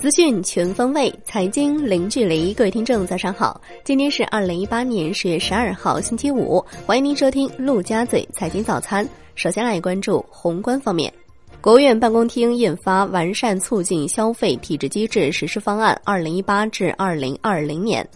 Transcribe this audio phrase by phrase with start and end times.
[0.00, 2.52] 资讯全方位，财经零距离。
[2.52, 3.58] 各位听众，早上好！
[3.82, 6.62] 今天是二零一八年十月十二号，星期五。
[6.84, 9.08] 欢迎您收听陆家嘴财经早餐。
[9.34, 11.10] 首先来关注宏观方面，
[11.60, 18.06] 国务院办公厅印发《完善促进消费体制机制实施方案（二零一八至二零二零年）》，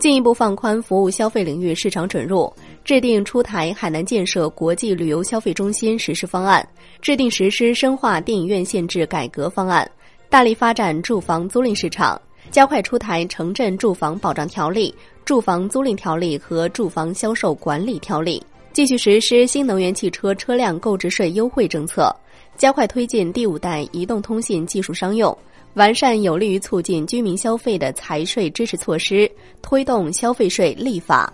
[0.00, 2.50] 进一步放宽服务消费领域市场准入，
[2.84, 6.66] 制定出台海南建设国际旅游消费中心实施方案，
[7.00, 9.90] 制定实施深化电影院限制改革方案。
[10.28, 12.20] 大力发展住房租赁市场，
[12.50, 14.94] 加快出台城镇住房保障条例、
[15.24, 18.42] 住房租赁条例和住房销售管理条例，
[18.74, 22.14] 继续实施新能源汽车车辆购置税优惠政策，
[22.58, 25.34] 加快推进第五代移动通信技术商用，
[25.72, 29.30] 完善有利于促进居民消费的财税支持措施，
[29.62, 31.32] 推动消费税立法。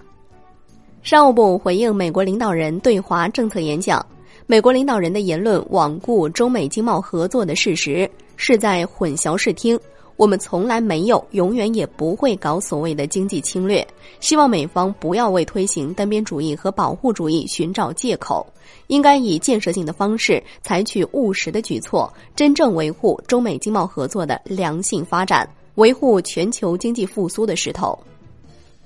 [1.03, 4.05] 商务部回应美国领导人对华政策演讲，
[4.47, 8.09] 美国领导人的言论罔顾中美经贸合作的事实。
[8.43, 9.79] 是在混淆视听。
[10.17, 13.87] 我们从来没有，永远也不会搞所谓的经济侵略。
[14.19, 18.47] 希望美方不要为推行单边主义和保护主义寻找借口，
[18.87, 27.99] 应该以建设性的方式，采取务实的举措，真正维护中美经贸合作的良性发展，维护全球经济复苏的势头。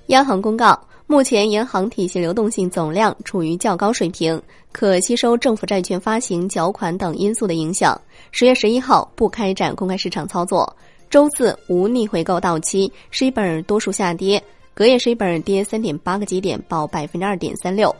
[0.07, 0.77] 央行公告。
[1.07, 7.99] 目前，银行体系流动性总量处于较高水平，可吸收政府债券发行、缴款等因素的影响。
[8.31, 10.75] 十月十一号不开展公开市场操作，
[11.07, 17.95] 周四无逆回购到期，十一本多数下跌，隔夜十一本跌三点八个基点，报百分之二点三六。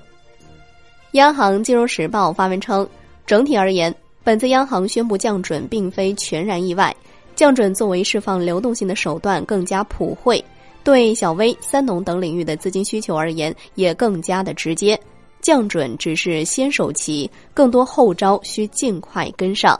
[1.12, 2.88] 央行金融时报发文称，
[3.28, 6.94] 整体而言，本次央行宣布降准并非全然意外，
[7.36, 10.44] 降准作为释放流动性的手段更加普惠。
[10.86, 14.98] 对小微、三农等领域的资金需求而言，也更加的直接。
[15.42, 19.80] 降准只是先手棋，更多后招需尽快跟上。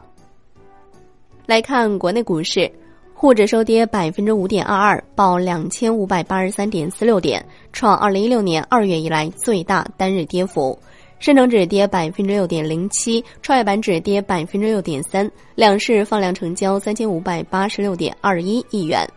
[1.46, 2.72] 来看国内股市，
[3.14, 10.78] 沪指收跌百分之五点二二，报两千五百八十三点四六点，创二零一六年二月以来最大单日跌幅。
[11.20, 19.08] 深成指跌百分之六点零七，创业板指跌百分之六点三，两市放量成交三千五百八十六点二一亿元。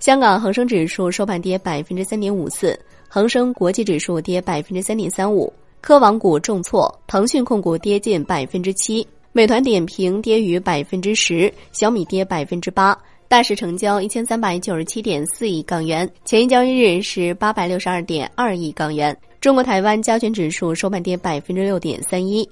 [0.00, 2.78] 香港恒生指数收盘跌百分之三点五四，
[3.08, 5.52] 恒生国际指数跌百分之三点三五。
[5.80, 12.96] 科网股重挫，腾讯控股跌近百分之七，美团点评跌逾百分之十，小米跌百分之八。
[13.26, 19.16] 大市成交一千三百九十七点四亿港元，前一交易日是八百六十二点二亿港元。
[19.40, 22.48] 中国台湾加权指数收盘跌百分之六点三一。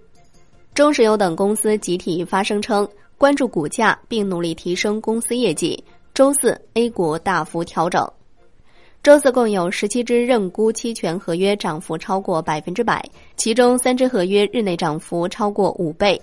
[0.75, 2.87] 中石油等公司集体发声称，
[3.17, 5.83] 关注股价并努力提升公司业绩。
[6.17, 8.11] 周四，A 股大幅调整。
[9.03, 13.05] 周四共有十七只认沽期权合约涨幅超过百分之百，
[13.37, 16.19] 其中三只合约日内涨幅超过五倍。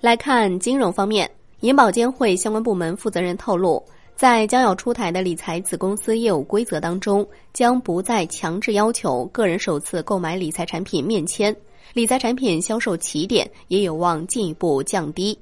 [0.00, 1.28] 来看金融方面，
[1.62, 3.84] 银保监会相关部门负责人透露，
[4.14, 11.52] 在将要出台的理财子公司业务规则当中，将不再强制要求个人首次购买理财产品面签，
[11.92, 15.36] 理财产品销售起点也有望进一步降低。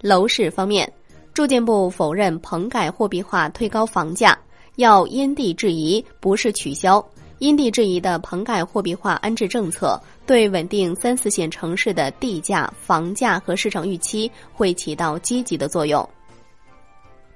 [0.00, 0.92] 楼市方面。
[1.36, 4.34] 住建部否认棚改货币化推高房价，
[4.76, 7.06] 要因地制宜，不是取消。
[7.40, 16.08] 因地制宜的棚改货币化安置政策，对稳定三四线城市的地价、房价和市场预期会起到积极的作用。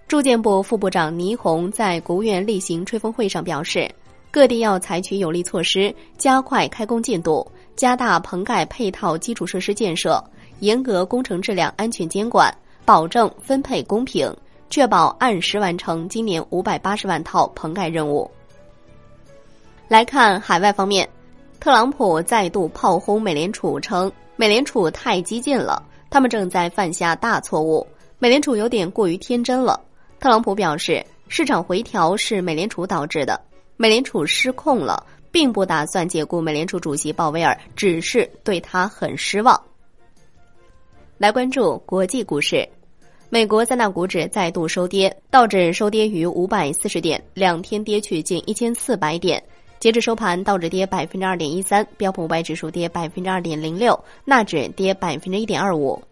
[0.09, 3.87] 住建部副部长倪虹在国务院例行吹风会上表示，
[4.31, 7.47] 各地要采取有力措施，加快开工进度，
[7.77, 10.25] 加大棚改配套基础设施建设，
[10.61, 12.51] 严格工程质量安全监管。
[12.85, 14.35] 保证分配公平，
[14.69, 18.31] 确保按时完成今年五百八十万套棚改任务。
[19.89, 21.09] 来看海外方面，
[21.59, 27.87] 特朗普再度炮轰美联储，称美联储太激进了，他们正在犯下大错误。
[28.19, 29.81] 美联储有点过于天真了。
[30.19, 33.41] 特朗普表示，市场回调是美联储导致的，
[33.77, 39.61] 美联储失控了，并不打算解雇美联储主席鲍威尔，只是对他很失望。
[41.21, 42.67] 来关注国际股市。
[43.29, 49.43] 美国三大股指再度收跌，道指收跌于五百四十点，两天跌去近一千四百点。
[49.79, 56.03] 截至收盘，道指跌百分之二点一三，标普五百指数跌百分之二点零六，纳指跌百分之一点二五。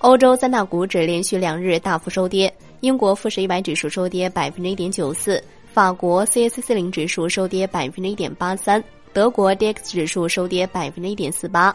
[0.00, 5.42] 欧洲三大股指连续两日大幅收跌，英国富时一百指数收跌百分之一点九四，
[5.72, 8.84] 法国 c s 四零指数收跌百分之一点八三，
[9.14, 11.74] 德国 d x 指数收跌百分之一点四八。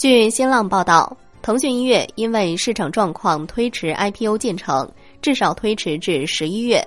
[0.00, 1.14] 据新浪报道。
[1.42, 6.82] 腾讯音乐因为市场状况推迟 IPO 进程，至少推迟至十一月。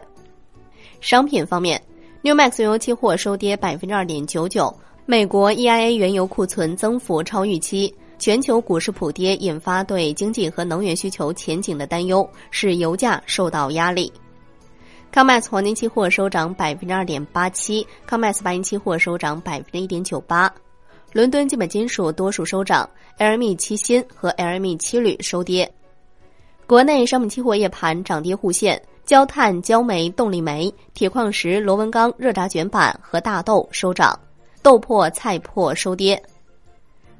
[0.99, 1.79] 商品方面
[2.23, 4.75] ，New Max 原油期货收跌百分之二点九九，
[5.05, 14.11] 美国 EIA 原油库存增幅超预期，全球股市普跌，引发对经济和能源需求前景的担忧，使油价受到压力。
[15.13, 20.51] COMEX 黄金期货收涨百分之二点八七，COMEX 白银期货收涨百分之一点九八。
[21.13, 22.89] 伦敦基本金属多数收涨
[23.19, 25.71] ，LME 期锌和 LME 期铝收跌。
[26.65, 34.19] 国内商品期货夜盘涨跌互现，焦炭、焦煤、动力煤、铁矿石、螺纹钢、热轧卷板和大豆收涨，
[34.63, 36.19] 豆粕、菜粕收跌。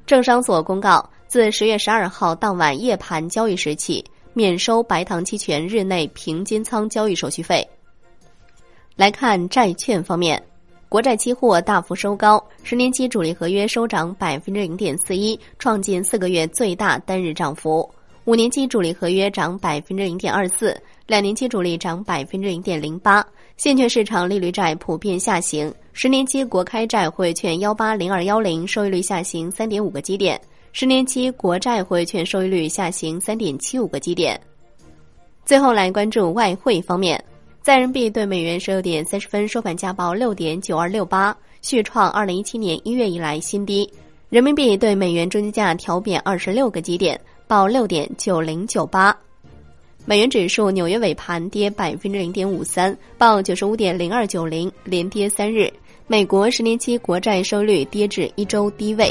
[0.06, 7.64] 证商所公告，自十月十二号当晚夜盘交易时起，免收白糖期权日内平金仓交易手续费。
[8.96, 10.42] 来看债券方面，
[10.94, 17.90] 国债期货大幅收高，十年期主力合约收涨百分之零点四一，创近四个月最大单日涨幅。
[18.26, 23.26] 五年期主力合约涨百分之零点二四，两年期主力涨百分之零点零八。
[23.56, 30.40] 现券市场利率债普遍下行，十年期国开债汇券幺八零二幺零收益率下行三点五个基点，
[30.70, 34.40] 十年期国债汇券收益率下行三点七五个基点。
[35.44, 37.20] 最后来关注外汇方面，
[37.64, 43.90] 在人民币对美元十六点三十分收盘价报六点九二六八，续创二零一七年一月以来新低。
[44.28, 47.18] 人民币对美元中间价调贬二十六个基点。
[47.46, 49.16] 报六点九零九八，
[50.04, 55.72] 美元指数纽约尾盘跌百分之零点五三，报九十五点零二九零，连跌三日。
[56.06, 59.10] 美国十年期国债收益率跌至一周低位。